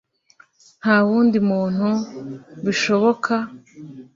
ntawundi 0.81 1.37
muntu 1.49 1.87
bishoboka 2.63 3.33